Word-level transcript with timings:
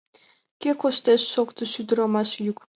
—Кӧ 0.61 0.71
коштеш?— 0.81 1.21
шоктыш 1.33 1.71
ӱдырамаш 1.81 2.29
йӱк. 2.43 2.59